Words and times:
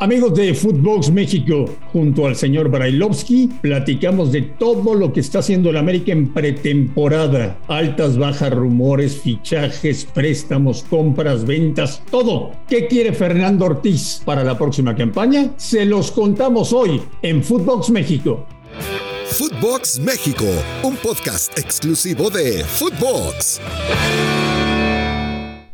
Amigos 0.00 0.34
de 0.34 0.54
Footbox 0.54 1.10
México, 1.10 1.64
junto 1.92 2.28
al 2.28 2.36
señor 2.36 2.68
Brailovsky, 2.68 3.48
platicamos 3.60 4.30
de 4.30 4.42
todo 4.42 4.94
lo 4.94 5.12
que 5.12 5.18
está 5.18 5.40
haciendo 5.40 5.70
el 5.70 5.76
América 5.76 6.12
en 6.12 6.32
pretemporada. 6.32 7.58
Altas, 7.66 8.16
bajas, 8.16 8.52
rumores, 8.52 9.16
fichajes, 9.20 10.04
préstamos, 10.04 10.84
compras, 10.88 11.44
ventas, 11.44 12.00
todo. 12.12 12.52
¿Qué 12.68 12.86
quiere 12.86 13.12
Fernando 13.12 13.64
Ortiz 13.64 14.22
para 14.24 14.44
la 14.44 14.56
próxima 14.56 14.94
campaña? 14.94 15.50
Se 15.56 15.84
los 15.84 16.12
contamos 16.12 16.72
hoy 16.72 17.02
en 17.22 17.42
Footbox 17.42 17.90
México. 17.90 18.46
Footbox 19.26 19.98
México, 19.98 20.44
un 20.84 20.94
podcast 20.94 21.58
exclusivo 21.58 22.30
de 22.30 22.62
Footbox. 22.62 23.60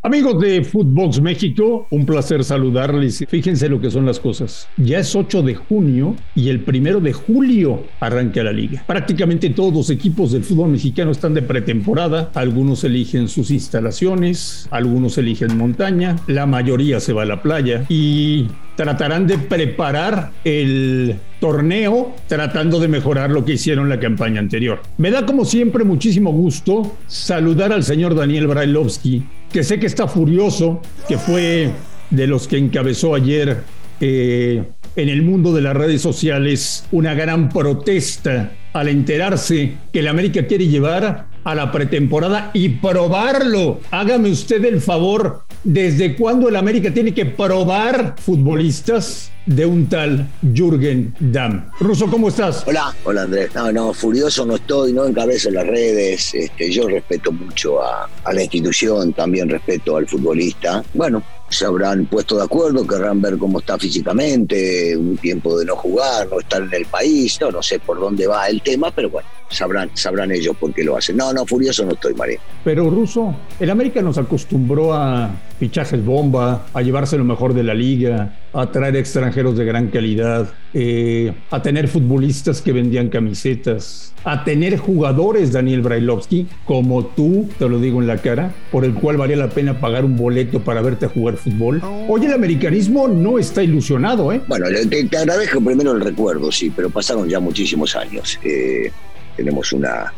Amigos 0.06 0.38
de 0.38 0.62
Footbox 0.62 1.22
México, 1.22 1.86
un 1.88 2.04
placer 2.04 2.44
saludarles. 2.44 3.24
Fíjense 3.26 3.70
lo 3.70 3.80
que 3.80 3.90
son 3.90 4.04
las 4.04 4.20
cosas. 4.20 4.68
Ya 4.76 4.98
es 4.98 5.16
8 5.16 5.40
de 5.40 5.54
junio 5.54 6.14
y 6.34 6.50
el 6.50 6.60
primero 6.60 7.00
de 7.00 7.14
julio 7.14 7.84
arranca 8.00 8.42
la 8.42 8.52
liga. 8.52 8.84
Prácticamente 8.86 9.48
todos 9.48 9.72
los 9.72 9.88
equipos 9.88 10.32
del 10.32 10.44
fútbol 10.44 10.68
mexicano 10.68 11.10
están 11.10 11.32
de 11.32 11.40
pretemporada. 11.40 12.30
Algunos 12.34 12.84
eligen 12.84 13.28
sus 13.28 13.50
instalaciones, 13.50 14.68
algunos 14.70 15.16
eligen 15.16 15.56
montaña, 15.56 16.16
la 16.26 16.44
mayoría 16.44 17.00
se 17.00 17.14
va 17.14 17.22
a 17.22 17.24
la 17.24 17.40
playa 17.40 17.86
y 17.88 18.48
tratarán 18.76 19.26
de 19.26 19.38
preparar 19.38 20.30
el 20.44 21.16
torneo 21.40 22.14
tratando 22.26 22.80
de 22.80 22.88
mejorar 22.88 23.30
lo 23.30 23.44
que 23.44 23.52
hicieron 23.52 23.88
la 23.88 24.00
campaña 24.00 24.40
anterior. 24.40 24.80
Me 24.98 25.10
da 25.10 25.26
como 25.26 25.44
siempre 25.44 25.84
muchísimo 25.84 26.32
gusto 26.32 26.96
saludar 27.06 27.72
al 27.72 27.84
señor 27.84 28.14
Daniel 28.14 28.46
Brailovsky, 28.46 29.24
que 29.52 29.62
sé 29.62 29.78
que 29.78 29.86
está 29.86 30.08
furioso, 30.08 30.80
que 31.08 31.18
fue 31.18 31.70
de 32.10 32.26
los 32.26 32.48
que 32.48 32.58
encabezó 32.58 33.14
ayer 33.14 33.58
eh, 34.00 34.62
en 34.96 35.08
el 35.08 35.22
mundo 35.22 35.52
de 35.52 35.62
las 35.62 35.76
redes 35.76 36.00
sociales 36.00 36.86
una 36.92 37.14
gran 37.14 37.48
protesta 37.48 38.52
al 38.72 38.88
enterarse 38.88 39.74
que 39.92 40.00
el 40.00 40.08
América 40.08 40.46
quiere 40.46 40.66
llevar 40.66 41.26
a 41.44 41.54
la 41.54 41.70
pretemporada 41.70 42.50
y 42.54 42.70
probarlo. 42.70 43.80
Hágame 43.90 44.30
usted 44.30 44.64
el 44.64 44.80
favor, 44.80 45.42
¿desde 45.62 46.16
cuándo 46.16 46.48
el 46.48 46.56
América 46.56 46.92
tiene 46.92 47.14
que 47.14 47.26
probar 47.26 48.16
futbolistas? 48.18 49.30
de 49.46 49.66
un 49.66 49.88
tal 49.88 50.26
Jürgen 50.54 51.14
Damm. 51.20 51.70
Russo, 51.80 52.06
¿cómo 52.10 52.28
estás? 52.28 52.64
Hola, 52.66 52.94
hola 53.04 53.22
Andrés. 53.22 53.54
No, 53.54 53.70
no, 53.72 53.92
furioso 53.92 54.46
no 54.46 54.56
estoy, 54.56 54.92
no 54.92 55.04
encabezo 55.04 55.50
las 55.50 55.66
redes. 55.66 56.34
Este, 56.34 56.70
yo 56.70 56.88
respeto 56.88 57.30
mucho 57.30 57.82
a, 57.82 58.08
a 58.24 58.32
la 58.32 58.42
institución, 58.42 59.12
también 59.12 59.48
respeto 59.48 59.96
al 59.96 60.08
futbolista. 60.08 60.82
Bueno, 60.94 61.22
se 61.48 61.66
habrán 61.66 62.06
puesto 62.06 62.36
de 62.36 62.44
acuerdo, 62.44 62.86
querrán 62.86 63.20
ver 63.20 63.38
cómo 63.38 63.60
está 63.60 63.78
físicamente, 63.78 64.96
un 64.96 65.16
tiempo 65.18 65.58
de 65.58 65.66
no 65.66 65.76
jugar, 65.76 66.28
no 66.28 66.40
estar 66.40 66.62
en 66.62 66.72
el 66.72 66.86
país, 66.86 67.38
no, 67.40 67.50
no 67.50 67.62
sé 67.62 67.78
por 67.78 68.00
dónde 68.00 68.26
va 68.26 68.48
el 68.48 68.62
tema, 68.62 68.90
pero 68.90 69.10
bueno, 69.10 69.28
sabrán, 69.54 69.90
sabrán 69.94 70.32
ellos 70.32 70.56
por 70.56 70.72
qué 70.74 70.84
lo 70.84 70.96
hacen. 70.96 71.16
No, 71.16 71.32
no, 71.32 71.46
furioso 71.46 71.84
no 71.84 71.92
estoy, 71.92 72.14
María. 72.14 72.38
Pero 72.62 72.90
Russo, 72.90 73.34
el 73.58 73.70
América 73.70 74.02
nos 74.02 74.18
acostumbró 74.18 74.94
a 74.94 75.30
fichajes 75.58 76.04
bomba, 76.04 76.66
a 76.74 76.82
llevarse 76.82 77.16
lo 77.16 77.24
mejor 77.24 77.54
de 77.54 77.62
la 77.62 77.74
liga, 77.74 78.38
a 78.52 78.70
traer 78.70 78.96
extranjeros 78.96 79.56
de 79.56 79.64
gran 79.64 79.88
calidad, 79.88 80.52
eh, 80.72 81.32
a 81.50 81.62
tener 81.62 81.88
futbolistas 81.88 82.60
que 82.60 82.72
vendían 82.72 83.08
camisetas, 83.08 84.12
a 84.24 84.44
tener 84.44 84.76
jugadores, 84.76 85.52
Daniel 85.52 85.82
Brailovsky, 85.82 86.46
como 86.64 87.06
tú, 87.06 87.48
te 87.58 87.68
lo 87.68 87.78
digo 87.78 88.00
en 88.00 88.06
la 88.06 88.18
cara, 88.18 88.52
por 88.70 88.84
el 88.84 88.94
cual 88.94 89.16
valía 89.16 89.36
la 89.36 89.50
pena 89.50 89.80
pagar 89.80 90.04
un 90.04 90.16
boleto 90.16 90.60
para 90.60 90.82
verte 90.82 91.06
jugar 91.06 91.36
fútbol. 91.36 91.82
Hoy 92.08 92.24
el 92.24 92.32
americanismo 92.32 93.08
no 93.08 93.38
está 93.38 93.62
ilusionado, 93.62 94.32
¿eh? 94.32 94.40
Bueno, 94.46 94.66
te, 94.88 95.04
te 95.04 95.16
agradezco 95.16 95.60
primero 95.60 95.92
el 95.92 96.00
recuerdo, 96.00 96.50
sí, 96.50 96.72
pero 96.74 96.90
pasaron 96.90 97.28
ya 97.28 97.40
muchísimos 97.40 97.94
años. 97.96 98.38
Eh, 98.42 98.90
tenemos 99.36 99.72
una, 99.72 100.12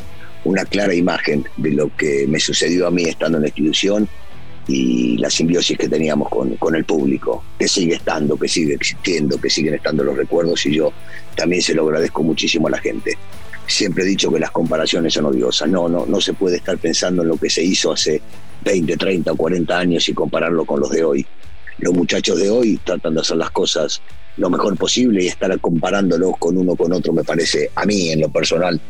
una 0.45 0.65
clara 0.65 0.95
imagen 0.95 1.45
de 1.57 1.73
lo 1.73 1.95
que 1.97 2.27
me 2.29 2.39
sucedió 2.39 2.87
a 2.87 2.91
mí 2.91 3.05
estando 3.05 3.39
en 3.39 3.43
la 3.43 3.49
institución 3.49 4.09
y 4.69 5.17
la 5.19 5.31
simbiosis 5.31 5.79
que 5.79 5.89
teníamos 5.89 6.29
con, 6.29 6.57
con, 6.57 6.75
el 6.75 6.85
público, 6.85 7.45
que 7.59 7.69
sigue 7.69 7.95
estando, 7.95 8.37
que 8.37 8.49
sigue 8.49 8.75
existiendo, 8.75 9.41
que 9.41 9.49
siguen 9.49 9.75
estando 9.75 10.03
los 10.03 10.17
recuerdos 10.17 10.67
y 10.67 10.75
yo 10.75 10.93
también 11.37 11.63
se 11.63 11.75
lo 11.75 11.85
agradezco 11.85 12.23
muchísimo 12.23 12.67
a 12.67 12.73
la 12.73 12.79
gente. 12.79 13.17
Siempre 13.67 14.05
he 14.05 14.07
dicho 14.07 14.31
que 14.33 14.41
las 14.41 14.51
comparaciones 14.51 15.15
son 15.15 15.27
odiosas, 15.27 15.69
no, 15.69 15.89
no, 15.89 16.07
no 16.07 16.21
se 16.21 16.33
puede 16.33 16.57
estar 16.57 16.79
pensando 16.79 17.23
en 17.23 17.29
lo 17.29 17.37
que 17.37 17.51
se 17.51 17.63
hizo 17.63 17.93
hace 17.93 18.21
20, 18.65 18.97
30 18.97 19.33
o 19.33 19.37
40 19.37 19.79
años 19.79 20.09
y 20.09 20.15
compararlo 20.15 20.65
con 20.65 20.81
los 20.81 20.91
de 20.91 21.05
hoy. 21.05 21.27
Los 21.79 21.95
muchachos 21.95 22.39
de 22.39 22.51
hoy 22.51 22.81
tratan 22.83 23.15
de 23.15 23.21
hacer 23.21 23.37
las 23.37 23.51
cosas 23.51 24.01
lo 24.37 24.51
mejor 24.51 24.77
posible 24.77 25.25
y 25.25 25.29
estar 25.29 25.59
comparándolos 25.61 26.35
con 26.39 26.57
uno 26.57 26.77
con 26.77 26.93
otro 26.93 27.13
me 27.13 27.25
parece 27.25 27.71
a 27.75 27.85
mí 27.85 28.11
en 28.11 28.21
lo 28.21 28.29
personal 28.29 28.81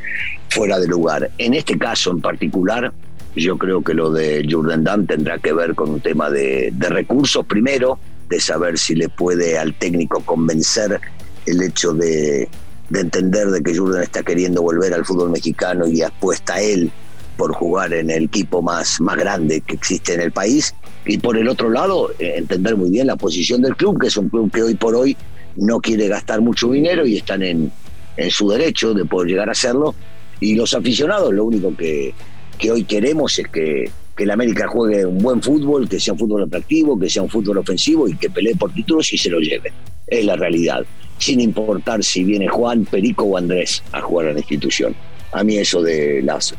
fuera 0.50 0.78
de 0.78 0.88
lugar. 0.88 1.30
En 1.38 1.54
este 1.54 1.78
caso 1.78 2.10
en 2.10 2.20
particular, 2.20 2.92
yo 3.34 3.58
creo 3.58 3.82
que 3.82 3.94
lo 3.94 4.10
de 4.10 4.46
Jordan 4.50 4.84
Damm 4.84 5.06
tendrá 5.06 5.38
que 5.38 5.52
ver 5.52 5.74
con 5.74 5.90
un 5.90 6.00
tema 6.00 6.30
de, 6.30 6.70
de 6.72 6.88
recursos 6.88 7.44
primero, 7.46 7.98
de 8.28 8.40
saber 8.40 8.78
si 8.78 8.94
le 8.94 9.08
puede 9.08 9.58
al 9.58 9.74
técnico 9.74 10.20
convencer 10.20 11.00
el 11.44 11.62
hecho 11.62 11.92
de, 11.92 12.48
de 12.90 13.00
entender 13.00 13.48
de 13.48 13.62
que 13.62 13.76
Jordan 13.76 14.02
está 14.02 14.22
queriendo 14.22 14.62
volver 14.62 14.94
al 14.94 15.04
fútbol 15.04 15.30
mexicano 15.30 15.86
y 15.86 16.02
apuesta 16.02 16.54
a 16.54 16.60
él 16.60 16.90
por 17.36 17.52
jugar 17.52 17.92
en 17.92 18.10
el 18.10 18.24
equipo 18.24 18.62
más, 18.62 19.00
más 19.00 19.16
grande 19.16 19.60
que 19.60 19.74
existe 19.74 20.14
en 20.14 20.20
el 20.20 20.32
país. 20.32 20.74
Y 21.04 21.18
por 21.18 21.36
el 21.36 21.48
otro 21.48 21.70
lado, 21.70 22.10
eh, 22.18 22.34
entender 22.36 22.76
muy 22.76 22.90
bien 22.90 23.06
la 23.06 23.16
posición 23.16 23.62
del 23.62 23.76
club, 23.76 24.00
que 24.00 24.08
es 24.08 24.16
un 24.16 24.28
club 24.28 24.50
que 24.50 24.62
hoy 24.62 24.74
por 24.74 24.94
hoy 24.96 25.16
no 25.56 25.80
quiere 25.80 26.08
gastar 26.08 26.40
mucho 26.40 26.70
dinero 26.70 27.06
y 27.06 27.16
están 27.16 27.42
en, 27.42 27.70
en 28.16 28.30
su 28.30 28.48
derecho 28.48 28.94
de 28.94 29.04
poder 29.04 29.28
llegar 29.28 29.48
a 29.48 29.52
hacerlo. 29.52 29.94
Y 30.40 30.54
los 30.54 30.74
aficionados, 30.74 31.32
lo 31.32 31.44
único 31.44 31.74
que, 31.76 32.12
que 32.58 32.70
hoy 32.70 32.84
queremos 32.84 33.38
es 33.38 33.48
que, 33.48 33.90
que 34.16 34.24
el 34.24 34.30
América 34.30 34.66
juegue 34.68 35.06
un 35.06 35.18
buen 35.18 35.42
fútbol, 35.42 35.88
que 35.88 35.98
sea 36.00 36.14
un 36.14 36.18
fútbol 36.18 36.44
atractivo, 36.44 36.98
que 36.98 37.08
sea 37.08 37.22
un 37.22 37.30
fútbol 37.30 37.58
ofensivo 37.58 38.08
y 38.08 38.16
que 38.16 38.30
pelee 38.30 38.54
por 38.54 38.72
títulos 38.72 39.12
y 39.12 39.18
se 39.18 39.30
lo 39.30 39.40
lleve. 39.40 39.72
Es 40.06 40.24
la 40.24 40.36
realidad, 40.36 40.84
sin 41.18 41.40
importar 41.40 42.02
si 42.04 42.24
viene 42.24 42.48
Juan, 42.48 42.84
Perico 42.84 43.24
o 43.24 43.36
Andrés 43.36 43.82
a 43.92 44.00
jugar 44.00 44.28
a 44.28 44.32
la 44.32 44.38
institución. 44.38 44.94
A 45.32 45.42
mí 45.42 45.56
eso 45.56 45.82
de 45.82 46.22
las, 46.22 46.54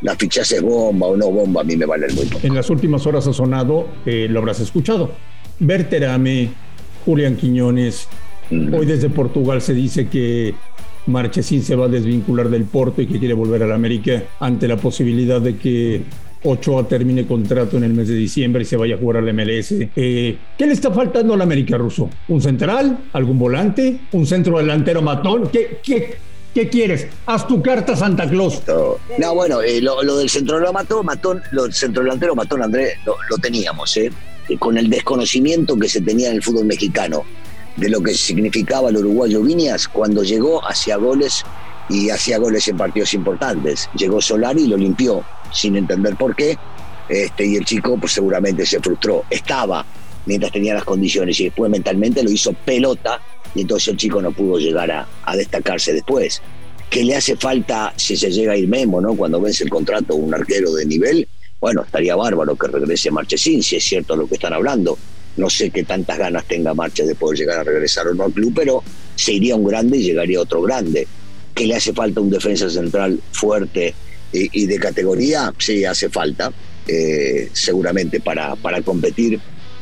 las 0.00 0.16
fichajes 0.16 0.60
bomba 0.60 1.06
o 1.06 1.16
no 1.16 1.30
bomba, 1.30 1.60
a 1.60 1.64
mí 1.64 1.76
me 1.76 1.86
vale 1.86 2.08
muy 2.12 2.26
poco. 2.26 2.46
En 2.46 2.54
las 2.54 2.68
últimas 2.70 3.06
horas 3.06 3.26
ha 3.26 3.32
sonado, 3.32 3.88
eh, 4.04 4.26
lo 4.28 4.40
habrás 4.40 4.60
escuchado, 4.60 5.12
Berterame, 5.60 6.50
Julián 7.04 7.36
Quiñones. 7.36 8.08
Hoy 8.50 8.86
desde 8.86 9.10
Portugal 9.10 9.60
se 9.60 9.74
dice 9.74 10.08
que 10.08 10.54
Marchesín 11.06 11.62
se 11.62 11.74
va 11.74 11.86
a 11.86 11.88
desvincular 11.88 12.48
del 12.48 12.64
Porto 12.64 13.02
y 13.02 13.06
que 13.06 13.18
quiere 13.18 13.34
volver 13.34 13.62
a 13.62 13.66
la 13.66 13.74
América 13.74 14.22
ante 14.40 14.68
la 14.68 14.76
posibilidad 14.76 15.40
de 15.40 15.56
que 15.56 16.02
Ochoa 16.44 16.86
termine 16.86 17.26
contrato 17.26 17.76
en 17.76 17.84
el 17.84 17.94
mes 17.94 18.08
de 18.08 18.14
diciembre 18.14 18.62
y 18.62 18.64
se 18.64 18.76
vaya 18.76 18.94
a 18.94 18.98
jugar 18.98 19.18
al 19.18 19.34
MLS. 19.34 19.72
Eh, 19.72 20.38
¿Qué 20.56 20.66
le 20.66 20.72
está 20.72 20.92
faltando 20.92 21.34
al 21.34 21.40
América 21.40 21.76
ruso? 21.76 22.08
¿Un 22.28 22.40
central? 22.40 23.06
¿Algún 23.12 23.38
volante? 23.38 24.00
¿Un 24.12 24.26
centro 24.26 24.58
delantero 24.58 25.02
matón? 25.02 25.48
¿Qué, 25.48 25.78
qué, 25.82 26.16
qué 26.54 26.68
quieres? 26.68 27.08
Haz 27.26 27.48
tu 27.48 27.60
carta 27.60 27.96
Santa 27.96 28.28
Claus. 28.28 28.62
No, 28.68 28.96
no 29.18 29.34
bueno, 29.34 29.62
eh, 29.62 29.80
lo, 29.80 30.02
lo, 30.02 30.16
del 30.18 30.28
centro 30.28 30.58
delantero 30.58 31.02
matón, 31.02 31.06
matón, 31.06 31.42
lo 31.52 31.64
del 31.64 31.72
centro 31.72 32.02
delantero 32.02 32.36
matón, 32.36 32.62
Andrés, 32.62 32.94
lo, 33.04 33.16
lo 33.28 33.38
teníamos, 33.38 33.96
¿eh? 33.96 34.12
Con 34.58 34.78
el 34.78 34.88
desconocimiento 34.88 35.76
que 35.76 35.88
se 35.88 36.00
tenía 36.00 36.30
en 36.30 36.36
el 36.36 36.42
fútbol 36.42 36.66
mexicano 36.66 37.24
de 37.78 37.88
lo 37.88 38.00
que 38.00 38.12
significaba 38.12 38.90
el 38.90 38.96
uruguayo 38.96 39.42
Viñas 39.42 39.86
cuando 39.86 40.24
llegó 40.24 40.60
hacia 40.66 40.96
goles 40.96 41.44
y 41.88 42.10
hacía 42.10 42.38
goles 42.38 42.66
en 42.68 42.76
partidos 42.76 43.14
importantes. 43.14 43.88
Llegó 43.94 44.20
Solari 44.20 44.64
y 44.64 44.66
lo 44.66 44.76
limpió 44.76 45.24
sin 45.52 45.76
entender 45.76 46.16
por 46.16 46.34
qué. 46.34 46.58
Este, 47.08 47.46
y 47.46 47.56
el 47.56 47.64
chico 47.64 47.96
pues 47.96 48.12
seguramente 48.12 48.66
se 48.66 48.80
frustró. 48.80 49.24
Estaba 49.30 49.86
mientras 50.26 50.52
tenía 50.52 50.74
las 50.74 50.84
condiciones 50.84 51.38
y 51.40 51.44
después 51.44 51.70
mentalmente 51.70 52.22
lo 52.22 52.30
hizo 52.30 52.52
pelota 52.52 53.20
y 53.54 53.62
entonces 53.62 53.88
el 53.88 53.96
chico 53.96 54.20
no 54.20 54.32
pudo 54.32 54.58
llegar 54.58 54.90
a, 54.90 55.36
destacarse 55.36 55.92
después. 55.92 56.42
¿Qué 56.90 57.04
le 57.04 57.16
hace 57.16 57.36
falta 57.36 57.92
si 57.96 58.16
se 58.16 58.30
llega 58.30 58.52
a 58.52 58.56
ir 58.56 58.66
Memo, 58.66 59.00
¿no? 59.00 59.14
cuando 59.14 59.40
vence 59.40 59.62
el 59.62 59.70
contrato 59.70 60.16
un 60.16 60.34
arquero 60.34 60.72
de 60.74 60.84
nivel? 60.84 61.28
Bueno, 61.60 61.82
estaría 61.82 62.16
bárbaro 62.16 62.56
que 62.56 62.66
regrese 62.66 63.10
Marchesín, 63.10 63.62
si 63.62 63.76
es 63.76 63.84
cierto 63.84 64.16
lo 64.16 64.26
que 64.26 64.34
están 64.34 64.52
hablando 64.52 64.98
no 65.38 65.48
sé 65.48 65.70
qué 65.70 65.84
tantas 65.84 66.18
ganas 66.18 66.44
tenga 66.44 66.74
Marcha 66.74 67.04
de 67.04 67.14
poder 67.14 67.38
llegar 67.38 67.58
a 67.58 67.64
regresar 67.64 68.08
o 68.08 68.14
no 68.14 68.24
al 68.24 68.32
club, 68.32 68.52
pero 68.54 68.82
se 69.14 69.32
iría 69.32 69.56
un 69.56 69.64
grande 69.64 69.98
y 69.98 70.02
llegaría 70.02 70.40
otro 70.40 70.62
grande. 70.62 71.06
¿Que 71.54 71.66
le 71.66 71.74
hace 71.74 71.92
falta 71.92 72.20
un 72.20 72.30
defensa 72.30 72.68
central 72.68 73.20
fuerte 73.32 73.94
y, 74.32 74.66
de 74.66 74.78
categoría? 74.78 75.52
Sí, 75.58 75.84
hace 75.84 76.08
falta, 76.08 76.52
eh, 76.86 77.48
seguramente 77.52 78.20
para, 78.20 78.54
para 78.56 78.82
competir. 78.82 79.40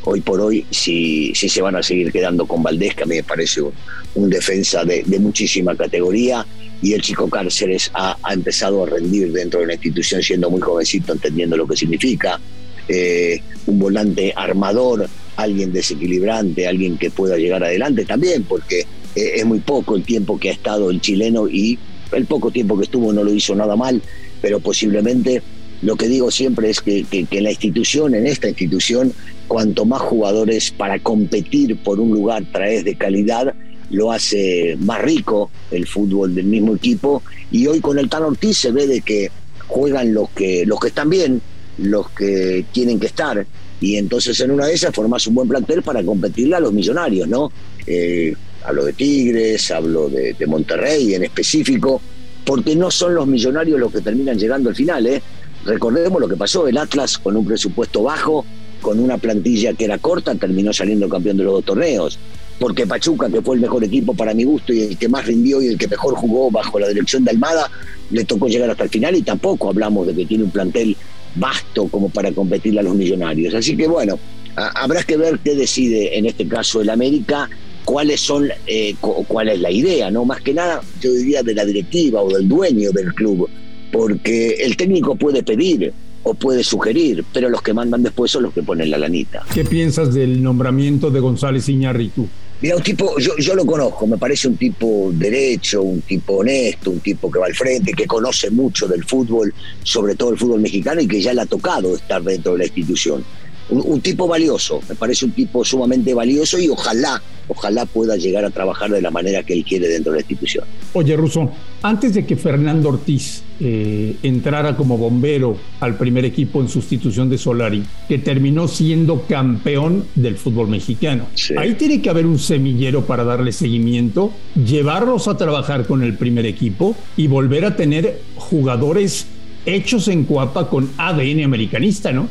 Hoy 0.08 0.20
por 0.20 0.41
hoy, 0.41 0.64
si, 0.70 1.35
si 1.35 1.49
se 1.49 1.61
van 1.61 1.75
a 1.75 1.82
seguir 1.82 2.12
quedando 2.12 2.47
con 2.47 2.62
Valdés, 2.62 2.94
que 2.94 3.03
a 3.03 3.06
mí 3.06 3.17
me 3.17 3.25
parece 3.25 3.61
un, 3.61 3.73
un 4.14 4.31
defensa 4.31 4.85
de, 4.85 5.03
de, 5.05 5.19
muchísima 5.19 5.75
categoría, 5.75 6.47
y 6.81 6.93
el 6.93 7.03
chico 7.03 7.29
Cárceres 7.29 7.91
ha, 7.93 8.17
ha 8.23 8.32
empezado 8.32 8.85
a 8.85 8.87
rendir 8.87 9.32
dentro 9.32 9.61
de 9.61 9.67
la 9.67 9.75
institución 9.75 10.23
siendo 10.23 10.49
muy 10.49 10.61
jovencito, 10.61 11.12
entendiendo 11.12 11.56
lo 11.56 11.67
que 11.67 11.76
significa. 11.76 12.41
Eh, 12.88 13.43
un 13.67 13.81
volante 13.81 14.32
armador 14.37 15.08
alguien 15.37 15.73
desequilibrante, 15.73 16.67
alguien 16.67 16.99
que 16.99 17.11
pueda 17.11 17.37
llegar 17.37 17.62
adelante 17.62 18.05
también, 18.05 18.44
porque 18.44 18.81
eh, 19.15 19.33
es 19.37 19.44
muy 19.44 19.61
poco 19.61 19.97
el 19.97 20.05
tiempo 20.05 20.38
que 20.38 20.50
ha 20.50 20.53
estado 20.53 20.91
el 20.91 21.00
chileno 21.00 21.49
y 21.49 21.79
el 22.12 22.27
poco 22.27 22.50
tiempo 22.50 22.77
que 22.77 22.85
estuvo 22.85 23.12
no 23.12 23.23
lo 23.23 23.33
hizo 23.33 23.55
nada 23.55 23.77
mal, 23.77 24.00
pero 24.41 24.61
posiblemente 24.61 25.43
lo 25.83 25.97
que 25.97 26.09
digo 26.09 26.31
siempre 26.31 26.71
es 26.71 26.81
que, 26.81 27.05
que, 27.05 27.41
la 27.41 27.50
institución, 27.50 28.15
en 28.15 28.27
esta 28.27 28.49
institución, 28.49 29.12
cuanto 29.47 29.85
más 29.85 30.00
jugadores 30.00 30.71
para 30.71 30.99
competir 30.99 31.77
por 31.77 32.00
un 32.00 32.11
lugar 32.11 32.44
traes 32.50 32.85
de 32.85 32.97
calidad, 32.97 33.55
lo 33.91 34.11
hace 34.11 34.77
más 34.81 35.03
rico 35.03 35.50
el 35.71 35.87
fútbol 35.87 36.35
del 36.35 36.47
mismo 36.47 36.75
equipo. 36.75 37.23
Y 37.50 37.67
hoy 37.67 37.81
con 37.81 37.99
el 37.99 38.09
Tan 38.09 38.23
Ortiz 38.25 38.56
se 38.56 38.73
ve 38.73 38.87
de 38.87 39.03
que 39.03 39.31
juegan 39.69 40.15
los 40.15 40.31
que, 40.31 40.65
los 40.65 40.81
que 40.81 40.89
están 40.89 41.11
bien, 41.11 41.43
los 41.79 42.09
que 42.11 42.65
tienen 42.73 42.99
que 42.99 43.06
estar. 43.06 43.47
Y 43.81 43.96
entonces 43.96 44.38
en 44.40 44.50
una 44.50 44.67
de 44.67 44.75
esas 44.75 44.94
formas 44.94 45.26
un 45.26 45.34
buen 45.34 45.49
plantel 45.49 45.82
para 45.82 46.02
competirle 46.02 46.56
a 46.56 46.61
los 46.61 46.73
millonarios, 46.73 47.28
¿no? 47.28 47.52
Eh, 47.87 48.34
hablo 48.64 48.84
de 48.84 48.93
Tigres, 48.93 49.70
hablo 49.70 50.08
de, 50.08 50.32
de, 50.32 50.46
Monterrey 50.46 51.14
en 51.14 51.25
específico, 51.25 52.00
porque 52.44 52.75
no 52.75 52.90
son 52.90 53.14
los 53.14 53.26
millonarios 53.26 53.78
los 53.78 53.93
que 53.93 54.00
terminan 54.00 54.38
llegando 54.38 54.70
al 54.70 54.76
final, 54.76 55.06
¿eh? 55.06 55.23
Recordemos 55.67 56.20
lo 56.20 56.28
que 56.28 56.37
pasó, 56.37 56.69
el 56.69 56.78
Atlas 56.78 57.19
con 57.19 57.37
un 57.37 57.44
presupuesto 57.44 58.05
bajo, 58.05 58.46
con 58.81 59.00
una 59.00 59.19
plantilla 59.19 59.75
que 59.75 59.84
era 59.84 59.99
corta, 59.99 60.34
terminó 60.37 60.72
saliendo 60.72 61.08
campeón 61.08 61.37
de 61.37 61.44
los 61.44 61.55
dos 61.55 61.64
torneos. 61.64 62.19
Porque 62.61 62.87
Pachuca, 62.87 63.29
que 63.29 63.43
fue 63.43 63.56
el 63.56 63.61
mejor 63.61 63.82
equipo 63.82 64.14
para 64.14 64.32
mi 64.32 64.44
gusto 64.44 64.72
y 64.72 64.82
el 64.82 64.96
que 64.96 65.08
más 65.08 65.26
rindió 65.26 65.61
y 65.61 65.67
el 65.67 65.76
que 65.76 65.88
mejor 65.88 66.14
jugó 66.14 66.50
bajo 66.52 66.79
la 66.79 66.88
dirección 66.88 67.25
de 67.25 67.32
Almada, 67.32 67.69
le 68.11 68.25
tocó 68.25 68.46
llegar 68.46 68.70
hasta 68.70 68.84
el 68.84 68.90
final 68.90 69.17
y 69.17 69.22
tampoco 69.22 69.69
hablamos 69.69 70.06
de 70.06 70.14
que 70.14 70.25
tiene 70.25 70.44
un 70.44 70.50
plantel 70.50 70.96
vasto 71.37 71.88
como 71.88 72.09
para 72.09 72.33
competirle 72.33 72.81
a 72.81 72.83
los 72.83 72.94
millonarios. 72.94 73.55
Así 73.55 73.77
que 73.77 73.87
bueno, 73.87 74.19
habrá 74.56 75.03
que 75.03 75.17
ver 75.17 75.38
qué 75.43 75.55
decide 75.55 76.19
en 76.19 76.27
este 76.27 76.47
caso 76.49 76.81
el 76.81 76.91
América, 76.91 77.49
cuáles 77.85 78.21
son, 78.21 78.49
eh, 78.67 78.94
cuál 79.00 79.49
es 79.49 79.61
la 79.61 79.71
idea, 79.71 80.11
¿no? 80.11 80.25
Más 80.25 80.41
que 80.41 80.55
nada, 80.55 80.83
yo 81.00 81.12
diría 81.12 81.43
de 81.43 81.55
la 81.55 81.65
directiva 81.65 82.23
o 82.23 82.31
del 82.31 82.49
dueño 82.49 82.91
del 82.91 83.15
club, 83.15 83.49
porque 83.93 84.56
el 84.61 84.77
técnico 84.77 85.15
puede 85.17 85.43
pedir 85.43 85.93
o 86.23 86.35
puede 86.35 86.65
sugerir, 86.65 87.25
pero 87.33 87.49
los 87.49 87.62
que 87.62 87.73
mandan 87.73 88.03
después 88.03 88.32
son 88.32 88.43
los 88.43 88.53
que 88.53 88.62
ponen 88.62 88.91
la 88.91 88.99
lanita. 88.99 89.44
¿Qué 89.55 89.65
piensas 89.65 90.12
del 90.12 90.43
nombramiento 90.43 91.11
de 91.11 91.21
González 91.21 91.69
Iñárritu? 91.69 92.29
Mira, 92.61 92.76
un 92.76 92.82
tipo, 92.82 93.19
yo, 93.19 93.37
yo 93.37 93.55
lo 93.55 93.67
conozco, 93.67 94.06
me 94.06 94.17
parece 94.17 94.49
un 94.49 94.56
tipo 94.56 95.11
derecho, 95.12 95.82
un 95.82 96.00
tipo 96.00 96.37
honesto, 96.37 96.91
un 96.91 97.00
tipo 97.00 97.31
que 97.31 97.38
va 97.38 97.47
al 97.47 97.55
frente, 97.55 97.93
que 97.93 98.06
conoce 98.06 98.50
mucho 98.50 98.88
del 98.88 99.05
fútbol, 99.05 99.53
sobre 99.82 100.14
todo 100.14 100.31
el 100.31 100.38
fútbol 100.38 100.61
mexicano, 100.62 101.03
y 101.03 101.06
que 101.06 101.20
ya 101.20 101.35
le 101.35 101.43
ha 101.43 101.47
tocado 101.47 101.94
estar 101.94 102.23
dentro 102.23 102.53
de 102.53 102.58
la 102.58 102.64
institución. 102.64 103.23
Un, 103.69 104.01
tipo 104.01 104.29
valioso, 104.29 104.81
me 104.89 104.95
parece 104.95 105.25
un 105.25 105.33
tipo 105.33 105.65
sumamente 105.65 106.15
valioso 106.15 106.59
y 106.59 106.69
ojalá, 106.69 107.21
ojalá 107.49 107.85
pueda 107.85 108.17
llegar 108.17 108.45
a 108.45 108.51
trabajar 108.51 108.91
de 108.91 109.03
la 109.03 109.11
manera 109.11 109.43
que 109.43 109.55
él 109.55 109.65
quiere 109.65 109.89
dentro 109.89 110.13
de 110.13 110.19
la 110.19 110.21
institución. 110.23 110.65
Oye, 110.93 111.17
Russo, 111.17 111.51
antes 111.83 112.15
de 112.15 112.25
que 112.25 112.37
Fernando 112.37 112.91
Ortiz 112.91 113.43
eh, 113.59 114.17
entrara 114.23 114.77
como 114.77 114.97
bombero 114.97 115.57
al 115.81 115.97
primer 115.97 116.25
equipo 116.25 116.61
en 116.61 116.69
sustitución 116.69 117.29
de 117.29 117.39
Solari, 117.39 117.83
que 118.09 118.19
terminó 118.19 118.69
siendo 118.69 119.23
campeón 119.23 120.07
del 120.15 120.37
fútbol 120.37 120.69
mexicano, 120.69 121.27
ahí 121.59 121.75
tiene 121.75 122.01
que 122.01 122.09
haber 122.09 122.27
un 122.27 122.39
semillero 122.39 123.05
para 123.05 123.25
darle 123.25 123.51
seguimiento, 123.51 124.33
llevarlos 124.55 125.27
a 125.27 125.37
trabajar 125.37 125.87
con 125.87 126.05
el 126.05 126.17
primer 126.17 126.47
equipo 126.47 126.95
y 127.17 127.27
volver 127.27 127.65
a 127.65 127.75
tener 127.75 128.21
jugadores 128.37 129.27
hechos 129.67 130.09
en 130.09 130.25
Cuapa 130.25 130.71
con 130.71 130.91
ADN 130.97 131.43
americanista, 131.45 132.13
¿no? 132.13 132.29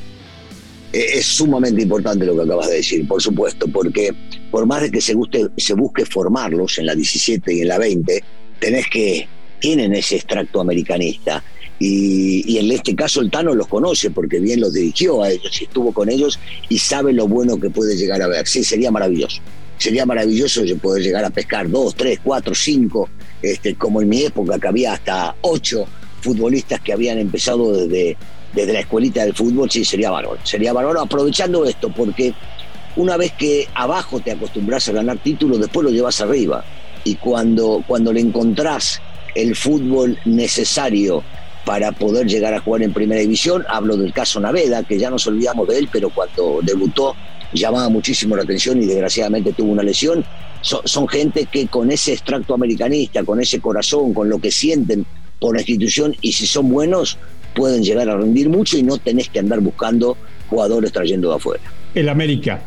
Eh, 0.95 1.17
es 1.17 1.25
sumamente 1.25 1.81
importante 1.81 2.25
lo 2.25 2.37
que 2.37 2.43
acabas 2.43 2.69
de 2.69 2.77
decir, 2.77 3.05
por 3.05 3.21
supuesto, 3.21 3.67
porque 3.67 4.15
por 4.49 4.65
más 4.65 4.81
de 4.81 4.91
que 4.91 5.01
se, 5.01 5.13
guste, 5.13 5.49
se 5.57 5.73
busque 5.73 6.05
formarlos 6.05 6.77
en 6.77 6.85
la 6.85 6.95
17 6.95 7.53
y 7.53 7.61
en 7.61 7.67
la 7.67 7.77
20, 7.77 8.23
tenés 8.59 8.87
que, 8.87 9.27
tienen 9.59 9.93
ese 9.93 10.15
extracto 10.15 10.61
americanista. 10.61 11.43
Y, 11.77 12.57
en 12.57 12.71
este 12.71 12.95
caso 12.95 13.19
el 13.19 13.29
Tano 13.29 13.53
los 13.53 13.67
conoce 13.67 14.09
porque 14.09 14.39
bien 14.39 14.61
los 14.61 14.73
dirigió 14.73 15.21
a 15.21 15.31
ellos 15.31 15.59
y 15.59 15.65
estuvo 15.65 15.91
con 15.91 16.09
ellos 16.09 16.39
y 16.69 16.79
sabe 16.79 17.11
lo 17.11 17.27
bueno 17.27 17.59
que 17.59 17.69
puede 17.69 17.97
llegar 17.97 18.21
a 18.21 18.27
ver. 18.27 18.47
Sí, 18.47 18.63
sería 18.63 18.89
maravilloso. 18.89 19.41
Sería 19.77 20.05
maravilloso 20.05 20.61
poder 20.81 21.03
llegar 21.03 21.25
a 21.25 21.29
pescar 21.29 21.69
dos, 21.69 21.93
tres, 21.95 22.19
cuatro, 22.23 22.55
cinco, 22.55 23.09
este, 23.41 23.75
como 23.75 24.01
en 24.01 24.07
mi 24.07 24.23
época 24.23 24.57
que 24.57 24.67
había 24.69 24.93
hasta 24.93 25.35
ocho 25.41 25.85
futbolistas 26.21 26.79
que 26.79 26.93
habían 26.93 27.17
empezado 27.17 27.73
desde, 27.75 28.15
desde 28.55 28.73
la 28.73 28.79
escuelita 28.79 29.23
del 29.23 29.33
fútbol, 29.33 29.69
sí, 29.69 29.83
sería 29.83 30.09
valor. 30.09 30.39
Sería 30.43 30.73
valor 30.73 30.97
aprovechando 30.97 31.65
esto, 31.65 31.89
porque 31.89 32.33
una 32.95 33.17
vez 33.17 33.33
que 33.33 33.67
abajo 33.75 34.19
te 34.21 34.31
acostumbras 34.31 34.87
a 34.87 34.93
ganar 34.93 35.17
títulos, 35.17 35.59
después 35.59 35.83
lo 35.83 35.91
llevas 35.91 36.21
arriba. 36.21 36.63
Y 37.03 37.15
cuando, 37.15 37.83
cuando 37.85 38.13
le 38.13 38.21
encontrás 38.21 39.01
el 39.35 39.55
fútbol 39.55 40.17
necesario 40.25 41.23
para 41.65 41.91
poder 41.91 42.27
llegar 42.27 42.53
a 42.53 42.59
jugar 42.59 42.83
en 42.83 42.93
primera 42.93 43.21
división, 43.21 43.65
hablo 43.67 43.97
del 43.97 44.13
caso 44.13 44.39
Naveda, 44.39 44.83
que 44.83 44.97
ya 44.97 45.09
nos 45.09 45.27
olvidamos 45.27 45.67
de 45.67 45.79
él, 45.79 45.89
pero 45.91 46.09
cuando 46.09 46.59
debutó 46.63 47.15
llamaba 47.53 47.89
muchísimo 47.89 48.35
la 48.35 48.43
atención 48.43 48.81
y 48.81 48.85
desgraciadamente 48.85 49.53
tuvo 49.53 49.71
una 49.71 49.83
lesión. 49.83 50.25
son 50.61 51.07
gente 51.07 51.45
que 51.45 51.67
con 51.67 51.91
ese 51.91 52.13
extracto 52.13 52.53
americanista, 52.53 53.23
con 53.23 53.41
ese 53.41 53.59
corazón, 53.59 54.13
con 54.13 54.29
lo 54.29 54.39
que 54.39 54.51
sienten 54.51 55.05
por 55.39 55.55
la 55.55 55.61
institución 55.61 56.15
y 56.21 56.31
si 56.31 56.47
son 56.47 56.69
buenos, 56.69 57.17
pueden 57.55 57.83
llegar 57.83 58.09
a 58.09 58.17
rendir 58.17 58.49
mucho 58.49 58.77
y 58.77 58.83
no 58.83 58.97
tenés 58.97 59.29
que 59.29 59.39
andar 59.39 59.61
buscando 59.61 60.17
jugadores 60.49 60.91
trayendo 60.91 61.29
de 61.29 61.35
afuera. 61.37 61.63
El 61.95 62.09
América. 62.09 62.61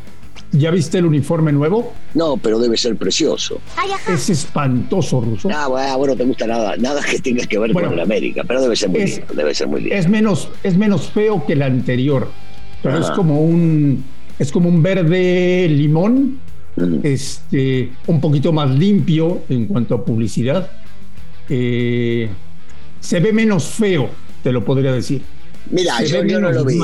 ¿Ya 0.51 0.71
viste 0.71 0.97
el 0.97 1.05
uniforme 1.05 1.53
nuevo? 1.53 1.93
No, 2.15 2.39
pero 2.39 2.59
debe 2.59 2.79
ser 2.79 2.97
precioso. 2.97 3.61
Es 4.09 4.31
espantoso, 4.31 5.21
Ruso. 5.21 5.51
Ah, 5.53 5.67
bueno, 5.69 6.07
no 6.07 6.17
te 6.17 6.25
gusta 6.25 6.47
nada, 6.47 6.75
nada 6.79 7.03
que 7.03 7.19
tenga 7.19 7.47
que 7.47 7.59
ver 7.59 7.73
con 7.75 7.93
el 7.93 8.01
América, 8.01 8.43
pero 8.47 8.63
debe 8.63 8.75
ser 8.75 8.89
muy 8.89 9.05
lindo, 9.05 9.35
debe 9.35 9.55
ser 9.55 9.69
muy 9.69 9.83
lindo. 9.83 9.95
Es 9.95 10.09
menos, 10.09 10.49
es 10.63 10.77
menos 10.77 11.11
feo 11.11 11.45
que 11.45 11.53
el 11.53 11.63
anterior, 11.63 12.31
pero 12.83 12.99
es 12.99 13.11
como 13.11 13.43
un, 13.43 14.03
es 14.39 14.51
como 14.51 14.71
un 14.71 14.83
verde 14.83 15.69
limón, 15.69 16.39
mm. 16.77 17.01
este, 17.03 17.93
un 18.07 18.19
poquito 18.19 18.51
más 18.51 18.71
limpio 18.71 19.43
en 19.51 19.67
cuanto 19.67 19.97
a 19.97 20.05
publicidad. 20.05 20.71
Eh, 21.51 22.31
se 23.01 23.21
ve 23.21 23.35
menos 23.35 23.65
feo 23.67 24.09
te 24.43 24.53
lo 24.53 24.65
podría 24.65 24.93
decir. 24.93 25.23
Mira, 25.71 26.03
yo, 26.03 26.23
no 26.41 26.51
lo 26.51 26.65
vi. 26.65 26.79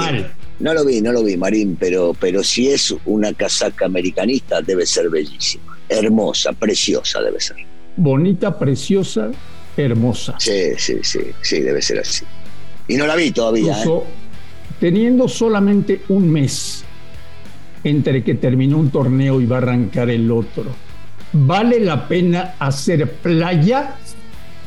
No 0.61 0.73
lo 0.73 0.85
vi, 0.85 1.01
no 1.01 1.12
lo 1.12 1.25
vi, 1.25 1.37
Marín, 1.37 1.77
pero, 1.79 2.15
pero 2.19 2.45
si 2.45 2.69
es 2.69 2.95
una 3.06 3.33
casaca 3.33 3.87
americanista, 3.87 4.62
debe 4.62 4.87
ser 4.87 5.11
bellísima. 5.11 5.77
Hermosa, 5.89 6.53
preciosa 6.53 7.21
debe 7.21 7.41
ser. 7.41 7.56
Bonita, 7.97 8.57
preciosa, 8.59 9.31
hermosa. 9.76 10.37
Sí, 10.38 10.73
sí, 10.76 10.99
sí, 11.02 11.21
sí, 11.40 11.61
debe 11.61 11.83
ser 11.83 11.99
así. 11.99 12.25
Y 12.87 12.97
no 12.97 13.07
la 13.07 13.17
vi 13.17 13.31
todavía. 13.31 13.83
¿eh? 13.83 14.00
Teniendo 14.78 15.28
solamente 15.28 16.02
un 16.09 16.31
mes 16.31 16.85
entre 17.83 18.23
que 18.23 18.35
terminó 18.35 18.78
un 18.78 18.90
torneo 18.90 19.40
y 19.40 19.47
va 19.47 19.57
a 19.57 19.59
arrancar 19.59 20.11
el 20.11 20.31
otro, 20.31 20.64
¿vale 21.33 21.81
la 21.81 22.07
pena 22.07 22.55
hacer 22.59 23.11
playa 23.11 23.97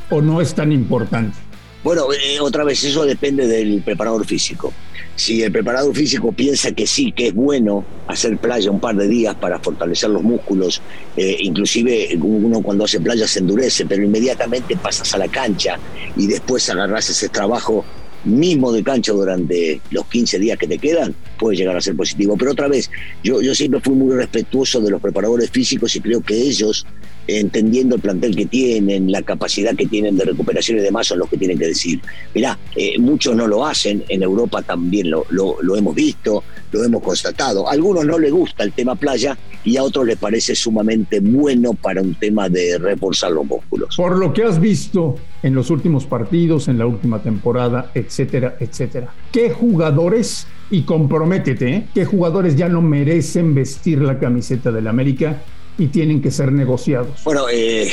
o 0.10 0.22
no 0.22 0.42
es 0.42 0.54
tan 0.54 0.72
importante? 0.72 1.47
Bueno, 1.84 2.08
eh, 2.12 2.40
otra 2.40 2.64
vez, 2.64 2.84
eso 2.84 3.06
depende 3.06 3.48
del 3.48 3.82
preparador 3.82 4.26
físico. 4.26 4.74
Si 5.16 5.42
el 5.42 5.52
preparador 5.52 5.96
físico 5.96 6.32
piensa 6.32 6.72
que 6.72 6.86
sí, 6.86 7.12
que 7.12 7.28
es 7.28 7.34
bueno 7.34 7.84
hacer 8.08 8.38
playa 8.38 8.70
un 8.70 8.80
par 8.80 8.96
de 8.96 9.08
días 9.08 9.36
para 9.36 9.60
fortalecer 9.60 10.10
los 10.10 10.22
músculos, 10.22 10.82
eh, 11.16 11.38
inclusive 11.40 12.18
uno 12.22 12.62
cuando 12.62 12.86
hace 12.86 13.00
playa 13.00 13.28
se 13.28 13.40
endurece, 13.40 13.86
pero 13.86 14.04
inmediatamente 14.04 14.76
pasas 14.76 15.14
a 15.14 15.18
la 15.18 15.28
cancha 15.28 15.80
y 16.16 16.28
después 16.28 16.70
agarras 16.70 17.10
ese 17.10 17.30
trabajo 17.30 17.84
mismo 18.26 18.72
de 18.72 18.84
cancha 18.84 19.14
durante 19.14 19.82
los 19.92 20.06
15 20.08 20.40
días 20.40 20.58
que 20.58 20.68
te 20.68 20.78
quedan, 20.78 21.16
puede 21.38 21.58
llegar 21.58 21.78
a 21.78 21.82
ser 21.82 21.96
positivo. 21.96 22.36
Pero 22.38 22.52
otra 22.52 22.68
vez, 22.68 22.90
yo, 23.24 23.42
yo 23.42 23.54
siempre 23.56 23.80
fui 23.82 23.94
muy 23.94 24.16
respetuoso 24.16 24.82
de 24.82 24.92
los 24.92 25.02
preparadores 25.02 25.50
físicos 25.50 25.96
y 25.96 26.02
creo 26.02 26.22
que 26.22 26.36
ellos 26.36 26.86
entendiendo 27.28 27.96
el 27.96 28.02
plantel 28.02 28.36
que 28.36 28.46
tienen, 28.46 29.12
la 29.12 29.22
capacidad 29.22 29.76
que 29.76 29.86
tienen 29.86 30.18
de 30.18 30.26
recuperación 30.26 30.80
y 30.80 30.82
demás, 30.82 31.08
son 31.08 31.20
los 31.20 31.30
que 31.30 31.38
tienen 31.38 31.58
que 31.58 31.68
decir. 31.68 32.02
Mirá, 32.34 32.58
eh, 32.76 32.98
muchos 33.00 33.36
no 33.36 33.48
lo 33.48 33.66
hacen, 33.66 34.04
en 34.10 34.24
Europa 34.24 34.62
también 34.62 35.10
lo, 35.12 35.26
lo, 35.30 35.76
hemos 35.76 35.94
visto, 35.94 36.44
lo 36.72 36.84
hemos 36.84 37.04
constatado. 37.04 37.68
A 37.68 37.74
algunos 37.74 38.06
no 38.06 38.18
les 38.18 38.32
gusta 38.32 38.64
el 38.64 38.72
tema 38.72 38.96
playa 38.96 39.38
y 39.64 39.78
a 39.78 39.84
otros 39.84 40.06
les 40.08 40.18
parece 40.18 40.56
sumamente 40.56 41.20
bueno 41.20 41.74
para 41.74 42.02
un 42.02 42.16
tema 42.16 42.50
de 42.50 42.78
reforzar 42.78 43.32
los 43.32 43.46
músculos. 43.46 43.96
Por 43.96 44.18
lo 44.18 44.34
que 44.34 44.44
has 44.44 44.60
visto 44.60 45.16
en 45.44 45.54
los 45.54 45.70
últimos 45.70 46.06
partidos, 46.06 46.68
en 46.68 46.78
la 46.78 46.86
última 46.86 47.22
temporada, 47.22 47.92
etcétera, 47.94 48.56
etcétera. 48.60 49.14
¿Qué 49.32 49.50
jugadores, 49.50 50.48
y 50.70 50.82
comprométete, 50.84 51.70
¿eh? 51.70 51.88
qué 51.94 52.06
jugadores 52.06 52.56
ya 52.56 52.70
no 52.70 52.82
merecen 52.82 53.56
vestir 53.56 54.02
la 54.02 54.20
camiseta 54.20 54.72
del 54.72 54.88
América 54.88 55.42
y 55.78 55.88
tienen 55.88 56.22
que 56.22 56.32
ser 56.32 56.52
negociados. 56.52 57.24
Bueno, 57.24 57.46
eh, 57.52 57.90